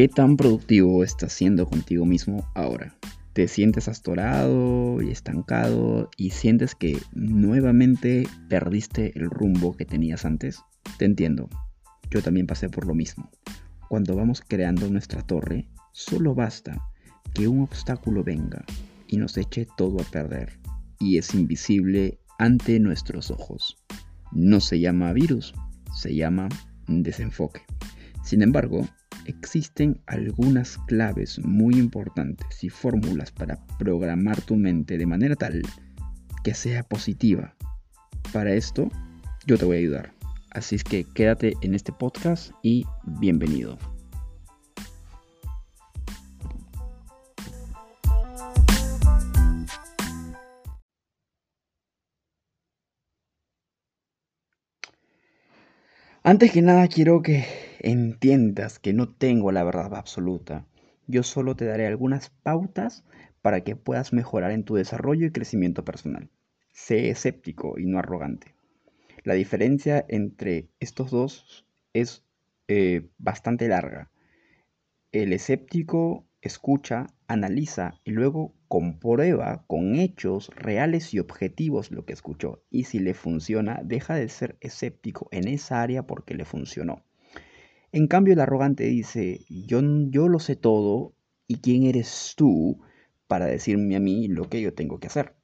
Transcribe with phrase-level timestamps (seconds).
[0.00, 2.96] ¿Qué tan productivo estás siendo contigo mismo ahora?
[3.34, 10.62] ¿Te sientes astorado y estancado y sientes que nuevamente perdiste el rumbo que tenías antes?
[10.96, 11.50] Te entiendo.
[12.10, 13.30] Yo también pasé por lo mismo.
[13.90, 16.82] Cuando vamos creando nuestra torre, solo basta
[17.34, 18.64] que un obstáculo venga
[19.06, 20.60] y nos eche todo a perder.
[20.98, 23.76] Y es invisible ante nuestros ojos.
[24.32, 25.52] No se llama virus,
[25.92, 26.48] se llama
[26.88, 27.60] desenfoque.
[28.22, 28.86] Sin embargo,
[29.26, 35.62] existen algunas claves muy importantes y fórmulas para programar tu mente de manera tal
[36.44, 37.54] que sea positiva.
[38.32, 38.88] Para esto,
[39.46, 40.12] yo te voy a ayudar.
[40.52, 42.84] Así es que quédate en este podcast y
[43.20, 43.78] bienvenido.
[56.22, 60.66] Antes que nada quiero que entiendas que no tengo la verdad absoluta.
[61.06, 63.04] Yo solo te daré algunas pautas
[63.42, 66.30] para que puedas mejorar en tu desarrollo y crecimiento personal.
[66.72, 68.54] Sé escéptico y no arrogante.
[69.24, 72.22] La diferencia entre estos dos es
[72.68, 74.10] eh, bastante larga.
[75.12, 82.62] El escéptico escucha, analiza y luego comprueba con hechos reales y objetivos lo que escuchó.
[82.70, 87.04] Y si le funciona, deja de ser escéptico en esa área porque le funcionó.
[87.92, 91.14] En cambio, el arrogante dice, yo, yo lo sé todo
[91.48, 92.80] y quién eres tú
[93.26, 95.34] para decirme a mí lo que yo tengo que hacer.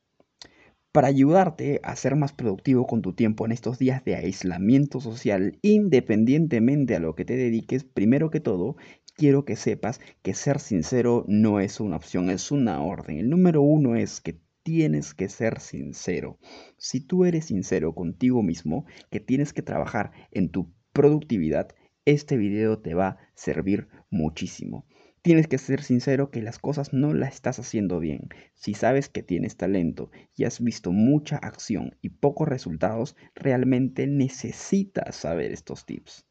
[0.92, 5.58] Para ayudarte a ser más productivo con tu tiempo en estos días de aislamiento social,
[5.60, 8.76] independientemente a lo que te dediques, primero que todo,
[9.16, 13.18] quiero que sepas que ser sincero no es una opción, es una orden.
[13.18, 16.38] El número uno es que tienes que ser sincero.
[16.76, 21.68] Si tú eres sincero contigo mismo, que tienes que trabajar en tu productividad,
[22.06, 24.86] este video te va a servir muchísimo.
[25.22, 28.28] Tienes que ser sincero que las cosas no las estás haciendo bien.
[28.54, 35.16] Si sabes que tienes talento y has visto mucha acción y pocos resultados, realmente necesitas
[35.16, 36.24] saber estos tips.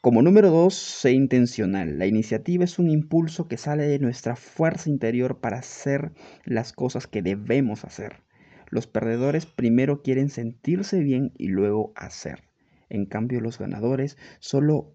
[0.00, 2.00] Como número dos, sé intencional.
[2.00, 6.10] La iniciativa es un impulso que sale de nuestra fuerza interior para hacer
[6.44, 8.24] las cosas que debemos hacer.
[8.68, 12.51] Los perdedores primero quieren sentirse bien y luego hacer.
[12.92, 14.92] En cambio, los ganadores solo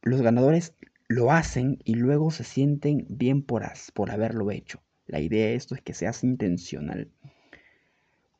[0.00, 0.74] los ganadores
[1.06, 4.82] lo hacen y luego se sienten bien por, por haberlo hecho.
[5.06, 7.10] La idea de esto es que seas intencional.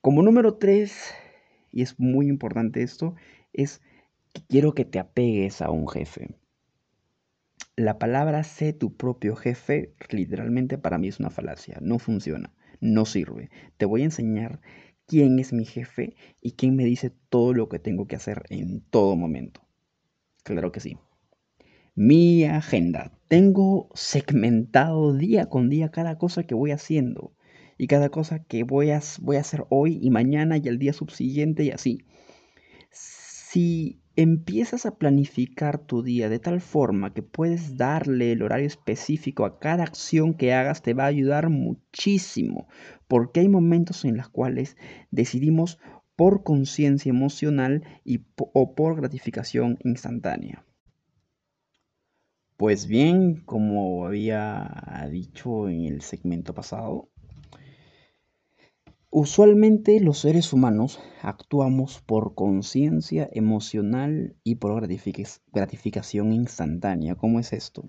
[0.01, 1.13] Como número tres,
[1.73, 3.17] y es muy importante esto,
[3.53, 3.83] es
[4.33, 6.35] que quiero que te apegues a un jefe.
[7.77, 13.05] La palabra sé tu propio jefe literalmente para mí es una falacia, no funciona, no
[13.05, 13.51] sirve.
[13.77, 14.63] Te voy a enseñar
[15.07, 18.81] quién es mi jefe y quién me dice todo lo que tengo que hacer en
[18.91, 19.61] todo momento.
[20.43, 20.99] Claro que sí.
[21.95, 23.13] Mi agenda.
[23.29, 27.35] Tengo segmentado día con día cada cosa que voy haciendo
[27.79, 30.93] y cada cosa que voy a, voy a hacer hoy y mañana y el día
[30.93, 32.05] subsiguiente y así.
[32.91, 39.45] Si empiezas a planificar tu día de tal forma que puedes darle el horario específico
[39.45, 42.69] a cada acción que hagas, te va a ayudar muchísimo,
[43.09, 44.77] porque hay momentos en los cuales
[45.11, 45.79] decidimos
[46.17, 50.65] por conciencia emocional y, o por gratificación instantánea.
[52.57, 57.11] Pues bien, como había dicho en el segmento pasado,
[59.17, 64.85] Usualmente los seres humanos actuamos por conciencia emocional y por
[65.53, 67.15] gratificación instantánea.
[67.15, 67.89] ¿Cómo es esto?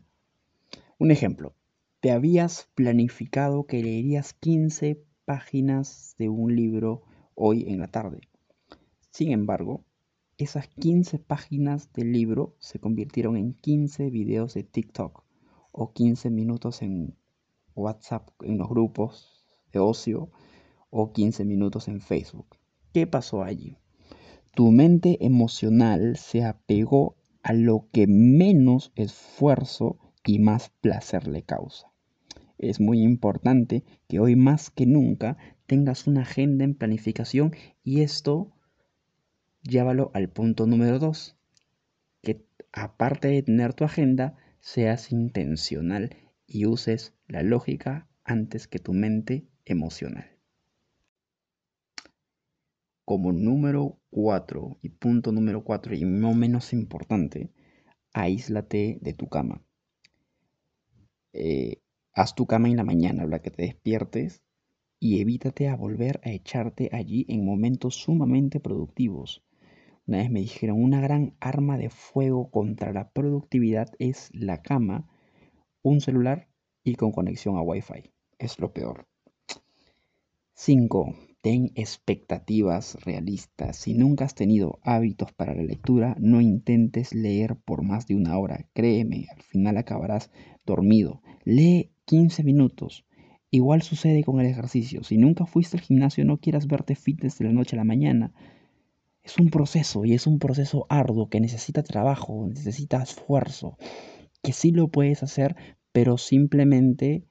[1.00, 1.56] Un ejemplo,
[2.00, 7.02] te habías planificado que leerías 15 páginas de un libro
[7.34, 8.22] hoy en la tarde.
[9.10, 9.84] Sin embargo,
[10.38, 15.24] esas 15 páginas del libro se convirtieron en 15 videos de TikTok
[15.72, 17.18] o 15 minutos en
[17.74, 19.44] WhatsApp, en los grupos
[19.74, 20.30] de ocio
[20.98, 22.56] o 15 minutos en Facebook.
[22.94, 23.78] ¿Qué pasó allí?
[24.56, 31.92] Tu mente emocional se apegó a lo que menos esfuerzo y más placer le causa.
[32.58, 35.38] Es muy importante que hoy más que nunca
[35.68, 37.54] tengas una agenda en planificación
[37.84, 38.54] y esto
[39.64, 41.36] llévalo al punto número 2,
[42.22, 46.16] que aparte de tener tu agenda, seas intencional
[46.48, 50.35] y uses la lógica antes que tu mente emocional.
[53.06, 57.52] Como número 4 y punto número 4 y no menos importante,
[58.14, 59.62] aíslate de tu cama.
[61.34, 61.82] Eh,
[62.14, 64.42] haz tu cama en la mañana, a que te despiertes,
[65.00, 69.44] y evítate a volver a echarte allí en momentos sumamente productivos.
[70.08, 75.08] Una vez me dijeron, una gran arma de fuego contra la productividad es la cama,
[75.84, 76.48] un celular
[76.84, 78.12] y con conexión a Wi-Fi.
[78.40, 79.08] Es lo peor.
[80.54, 81.16] 5.
[81.46, 83.78] Ten expectativas realistas.
[83.78, 88.36] Si nunca has tenido hábitos para la lectura, no intentes leer por más de una
[88.40, 88.66] hora.
[88.74, 90.32] Créeme, al final acabarás
[90.66, 91.22] dormido.
[91.44, 93.06] Lee 15 minutos.
[93.52, 95.04] Igual sucede con el ejercicio.
[95.04, 98.34] Si nunca fuiste al gimnasio, no quieras verte fitness de la noche a la mañana.
[99.22, 103.78] Es un proceso y es un proceso arduo que necesita trabajo, necesita esfuerzo,
[104.42, 105.56] que sí lo puedes hacer,
[105.92, 107.24] pero simplemente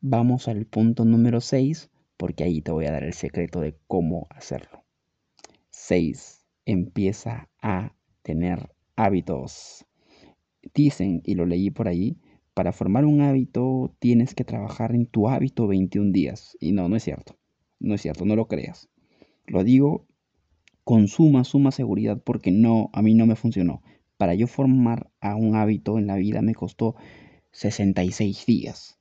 [0.00, 4.26] vamos al punto número 6 porque ahí te voy a dar el secreto de cómo
[4.28, 4.84] hacerlo.
[5.70, 6.44] 6.
[6.66, 9.86] Empieza a tener hábitos.
[10.74, 12.18] Dicen, y lo leí por ahí,
[12.52, 16.56] para formar un hábito tienes que trabajar en tu hábito 21 días.
[16.60, 17.38] Y no, no es cierto.
[17.78, 18.88] No es cierto, no lo creas.
[19.46, 20.04] Lo digo
[20.82, 23.80] con suma, suma seguridad porque no, a mí no me funcionó.
[24.16, 26.96] Para yo formar a un hábito en la vida me costó
[27.52, 28.98] 66 días.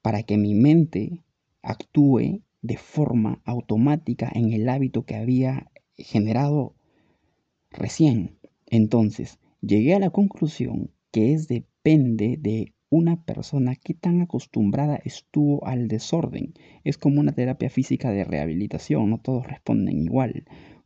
[0.00, 1.24] Para que mi mente
[1.62, 6.74] actúe de forma automática en el hábito que había generado
[7.70, 8.38] recién.
[8.66, 15.66] Entonces, llegué a la conclusión que es depende de una persona que tan acostumbrada estuvo
[15.66, 16.52] al desorden.
[16.84, 20.44] Es como una terapia física de rehabilitación, no todos responden igual.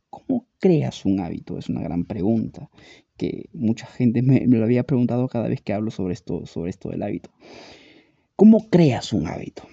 [0.09, 1.57] ¿Cómo creas un hábito?
[1.57, 2.69] Es una gran pregunta
[3.17, 6.89] que mucha gente me, lo había preguntado cada vez que hablo sobre esto, sobre esto
[6.89, 7.29] del hábito.
[8.37, 9.63] ¿Cómo creas un hábito?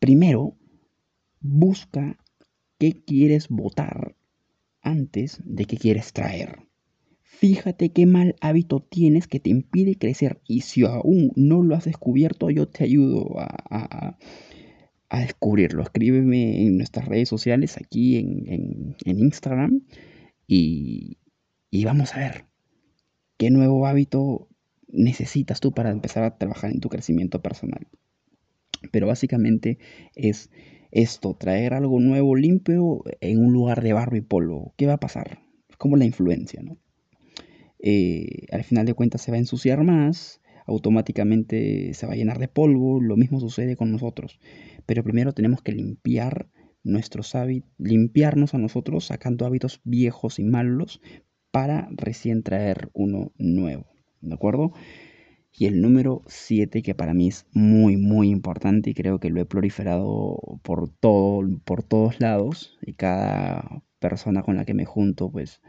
[0.00, 0.56] Primero,
[1.42, 2.16] busca
[2.78, 4.16] qué quieres votar
[4.80, 6.60] antes de qué quieres traer.
[7.20, 11.84] Fíjate qué mal hábito tienes que te impide crecer y si aún no lo has
[11.84, 14.16] descubierto, yo te ayudo a,
[15.10, 15.82] descubrirlo.
[15.82, 19.82] Escríbeme en nuestras redes sociales, aquí en, Instagram
[20.46, 21.18] y,
[21.70, 22.46] y vamos a ver
[23.36, 24.48] qué nuevo hábito
[24.88, 27.86] necesitas tú para empezar a trabajar en tu crecimiento personal.
[28.92, 29.78] Pero básicamente
[30.14, 30.50] es
[30.90, 34.74] esto, traer algo nuevo, limpio, en un lugar de barro y polvo.
[34.76, 35.40] ¿Qué va a pasar?
[35.68, 36.78] Es como la influencia, ¿no?
[37.78, 42.38] Eh, al final de cuentas se va a ensuciar más, automáticamente se va a llenar
[42.38, 44.38] de polvo, lo mismo sucede con nosotros.
[44.86, 46.48] Pero primero tenemos que limpiar
[46.82, 51.00] nuestros hábitos, limpiarnos a nosotros sacando hábitos viejos y malos
[51.50, 53.86] para recién traer uno nuevo.
[54.20, 54.72] ¿De acuerdo?
[55.52, 59.40] Y el número 7, que para mí es muy, muy importante y creo que lo
[59.40, 65.30] he proliferado por, todo, por todos lados y cada persona con la que me junto,
[65.30, 65.60] pues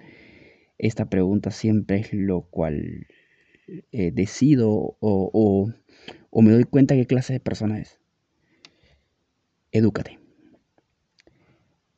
[0.78, 3.08] esta pregunta siempre es lo cual
[3.92, 5.72] eh, decido o,
[6.30, 8.00] o me doy cuenta qué clase de persona es.
[9.72, 10.20] Edúcate.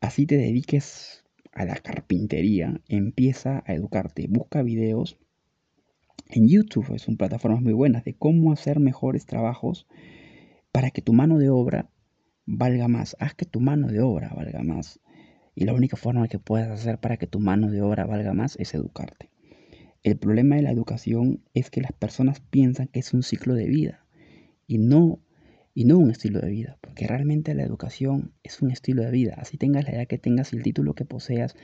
[0.01, 4.27] Así te dediques a la carpintería, empieza a educarte.
[4.27, 5.17] Busca videos
[6.35, 9.85] en YouTube son plataformas muy buenas de cómo hacer mejores trabajos
[10.71, 11.91] para que tu mano de obra
[12.47, 13.15] valga más.
[13.19, 14.99] Haz que tu mano de obra valga más.
[15.53, 18.55] Y la única forma que puedes hacer para que tu mano de obra valga más
[18.59, 19.29] es educarte.
[20.01, 23.67] El problema de la educación es que las personas piensan que es un ciclo de
[23.67, 24.03] vida
[24.65, 25.19] y no
[25.75, 29.35] y no un estilo de vida, porque realmente la educación es un estilo de vida.
[29.37, 31.55] Así tengas la edad que tengas el título que poseas,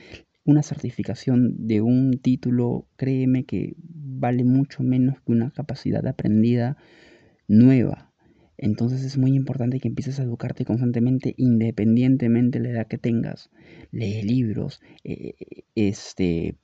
[0.44, 3.76] una certificación de un título, créeme que
[4.20, 6.76] vale mucho menos que una capacidad aprendida
[7.48, 8.12] nueva.
[8.58, 13.50] Entonces es muy importante que empieces a educarte constantemente independientemente de la edad que tengas.
[13.90, 15.34] Lee libros, eh,
[15.74, 16.58] este,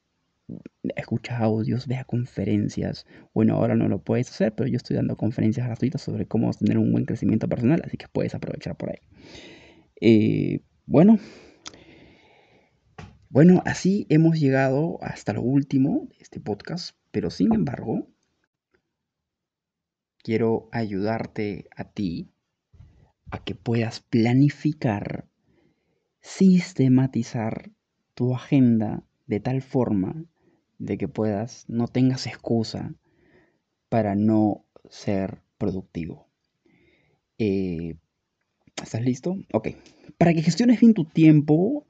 [0.94, 3.06] escucha audios, vea conferencias.
[3.32, 6.76] Bueno, ahora no lo puedes hacer, pero yo estoy dando conferencias gratuitas sobre cómo tener
[6.76, 8.98] un buen crecimiento personal, así que puedes aprovechar por ahí.
[10.00, 11.18] Eh, bueno,
[13.30, 18.06] bueno, así hemos llegado hasta lo último de este podcast, pero sin embargo,
[20.18, 22.28] quiero ayudarte a ti
[23.30, 25.26] a que puedas planificar,
[26.20, 27.70] sistematizar
[28.12, 30.26] tu agenda de tal forma
[30.78, 32.94] de que puedas, no tengas excusa
[33.88, 36.28] para no ser productivo.
[37.38, 37.96] Eh,
[38.76, 39.38] ¿Estás listo?
[39.54, 39.68] Ok.
[40.18, 41.86] Para que gestiones bien tu tiempo,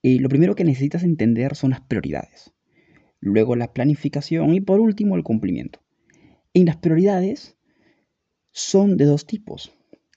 [0.00, 2.54] y lo primero que necesitas entender son las prioridades,
[3.24, 5.80] luego la planificación y por último el cumplimiento.
[6.52, 7.56] En las prioridades
[8.52, 9.72] son de dos tipos,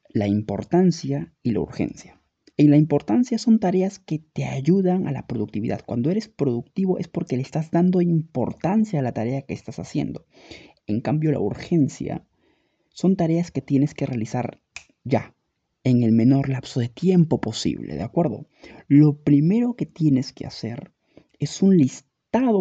[0.10, 2.22] la importancia y la urgencia.
[2.58, 5.86] En la importancia son tareas que te ayudan a la productividad.
[5.86, 10.26] Cuando eres productivo es porque le estás dando importancia a la tarea que estás haciendo.
[10.86, 12.28] En cambio, la urgencia
[12.90, 14.60] son tareas que tienes que realizar
[15.06, 15.34] ya,
[15.86, 18.50] en el menor lapso de tiempo posible, ¿de acuerdo?
[18.90, 20.92] Lo primero que tienes que hacer
[21.40, 22.07] es un listado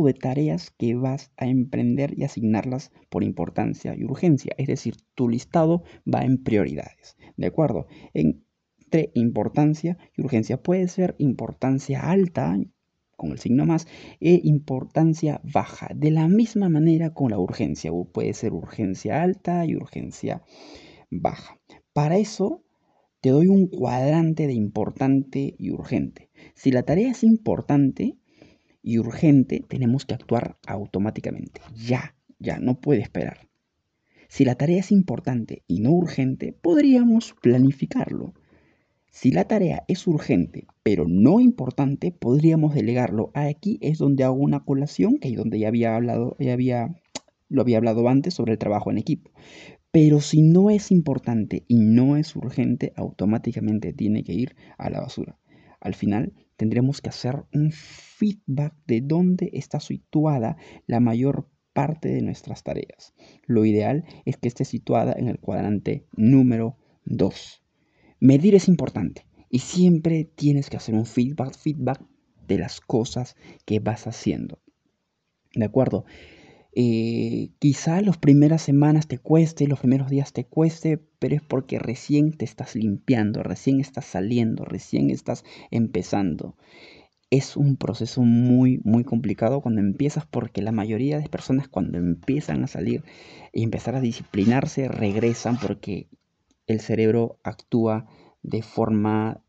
[0.05, 4.55] de tareas que vas a emprender y asignarlas por importancia y urgencia.
[4.57, 7.17] Es decir, tu listado va en prioridades.
[7.37, 7.87] ¿De acuerdo?
[8.15, 12.57] Entre importancia y urgencia puede ser importancia alta,
[13.17, 13.87] con el signo más,
[14.21, 15.89] e importancia baja.
[15.95, 17.91] De la misma manera con la urgencia.
[18.13, 20.43] Puede ser urgencia alta y urgencia
[21.11, 21.59] baja.
[21.93, 22.63] Para eso
[23.21, 26.31] te doy un cuadrante de importante y urgente.
[26.55, 28.17] Si la tarea es importante
[28.87, 31.61] y urgente, tenemos que actuar automáticamente.
[31.75, 33.49] Ya, ya, no puede esperar.
[34.29, 38.33] Si la tarea es importante y no urgente, podríamos planificarlo.
[39.11, 43.33] Si la tarea es urgente pero no importante, podríamos delegarlo.
[43.35, 46.57] Aquí es donde hago una colación, que es donde ya había hablado, ya
[47.49, 49.33] lo había hablado antes sobre el trabajo en equipo.
[49.91, 55.01] Pero si no es importante y no es urgente, automáticamente tiene que ir a la
[55.01, 55.41] basura.
[55.81, 62.23] Al final tendremos que hacer un feedback de dónde está situada la mayor parte de
[62.23, 63.15] nuestras tareas.
[63.45, 67.63] Lo ideal es que esté situada en el cuadrante número 2.
[68.19, 72.03] Medir es importante y siempre tienes que hacer un feedback, feedback
[72.49, 74.63] de las cosas que vas haciendo.
[75.55, 76.05] ¿De acuerdo?
[76.79, 81.79] Eh, quizá las primeras semanas te cueste, los primeros días te cueste, pero es porque
[81.79, 86.55] recién te estás limpiando, recién estás saliendo, recién estás empezando.
[87.31, 92.63] Es un proceso muy, muy complicado cuando empiezas porque la mayoría de personas cuando empiezan
[92.63, 93.05] a salir
[93.55, 96.09] y empezar a disciplinarse regresan porque
[96.67, 98.07] el cerebro actúa
[98.43, 99.41] de forma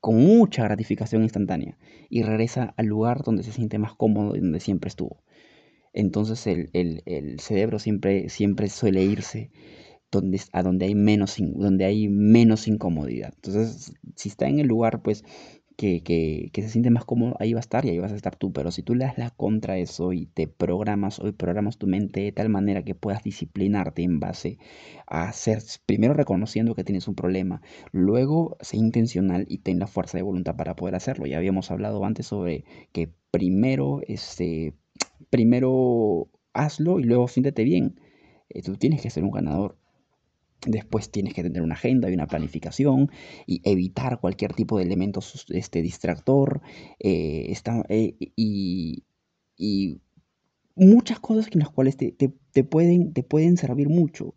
[0.00, 1.78] con mucha gratificación instantánea
[2.10, 5.22] y regresa al lugar donde se siente más cómodo y donde siempre estuvo.
[5.96, 9.50] Entonces el, cerebro siempre, siempre suele irse
[10.12, 13.32] donde, a donde hay, menos, donde hay menos incomodidad.
[13.36, 15.24] Entonces, si está en el lugar, pues
[15.76, 18.52] que, se siente más cómodo, ahí va a estar y ahí vas a estar tú.
[18.52, 21.86] Pero si tú le das la contra a eso y te programas o programas tu
[21.86, 24.58] mente de tal manera que puedas disciplinarte en base
[25.06, 27.62] a ser, primero reconociendo que tienes un problema,
[27.92, 31.26] luego sé intencional y ten la fuerza de voluntad para poder hacerlo.
[31.26, 34.74] Ya habíamos hablado antes sobre que primero, este,
[35.30, 38.00] primero hazlo y luego siéntete bien.
[38.48, 39.78] Eh, tú tienes que ser un ganador.
[40.66, 43.10] Después tienes que tener una agenda y una planificación
[43.46, 45.20] y evitar cualquier tipo de elemento
[45.50, 46.62] este, distractor
[46.98, 47.54] eh,
[47.88, 50.00] eh, y,
[50.74, 52.12] muchas cosas en las cuales te,
[52.64, 54.34] pueden, te pueden servir mucho.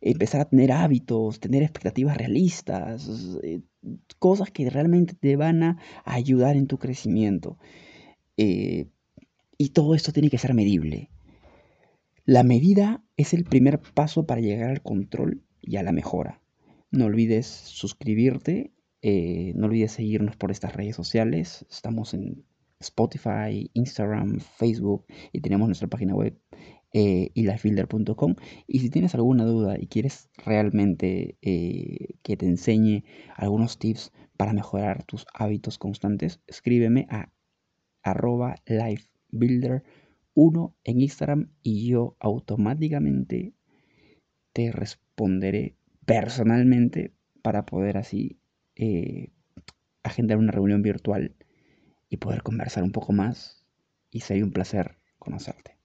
[0.00, 3.38] Empezar a tener hábitos, tener expectativas realistas,
[4.18, 7.58] cosas que realmente te van a ayudar en tu crecimiento.
[9.58, 11.10] Y todo esto tiene que ser medible.
[12.24, 16.40] La medida es el primer paso para llegar al control y a la mejora.
[16.90, 21.66] No olvides suscribirte, eh, no olvides seguirnos por estas redes sociales.
[21.70, 22.44] Estamos en
[22.78, 26.38] Spotify, Instagram, Facebook y tenemos nuestra página web
[26.92, 33.04] eh, Y si tienes alguna duda y quieres realmente eh, que te enseñe
[33.34, 37.32] algunos tips para mejorar tus hábitos constantes, escríbeme a
[38.02, 38.56] arroba
[39.32, 43.54] lifebuilder1 en Instagram y yo automáticamente
[44.52, 47.12] te responderé personalmente
[47.42, 48.38] para poder así
[48.76, 49.30] eh,
[50.02, 51.34] agendar una reunión virtual
[52.08, 53.64] y poder conversar un poco más
[54.10, 55.78] y sería un placer conocerte.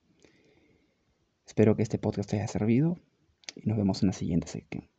[1.45, 2.97] Espero que este podcast te haya servido
[3.55, 4.96] y nos vemos en la siguiente sección.